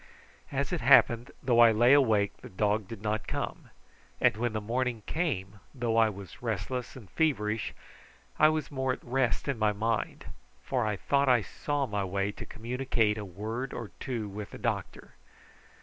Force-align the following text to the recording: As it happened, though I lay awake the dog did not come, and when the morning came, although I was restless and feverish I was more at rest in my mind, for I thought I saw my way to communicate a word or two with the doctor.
As 0.51 0.73
it 0.73 0.81
happened, 0.81 1.29
though 1.43 1.59
I 1.59 1.71
lay 1.71 1.93
awake 1.93 2.35
the 2.37 2.49
dog 2.49 2.87
did 2.87 3.03
not 3.03 3.27
come, 3.27 3.69
and 4.19 4.35
when 4.35 4.53
the 4.53 4.59
morning 4.59 5.03
came, 5.05 5.59
although 5.75 5.95
I 5.95 6.09
was 6.09 6.41
restless 6.41 6.95
and 6.95 7.07
feverish 7.11 7.75
I 8.39 8.49
was 8.49 8.71
more 8.71 8.93
at 8.93 9.03
rest 9.03 9.47
in 9.47 9.59
my 9.59 9.73
mind, 9.73 10.25
for 10.63 10.87
I 10.87 10.95
thought 10.95 11.29
I 11.29 11.43
saw 11.43 11.85
my 11.85 12.03
way 12.03 12.31
to 12.31 12.47
communicate 12.47 13.19
a 13.19 13.25
word 13.25 13.73
or 13.73 13.91
two 13.99 14.27
with 14.27 14.49
the 14.49 14.57
doctor. 14.57 15.13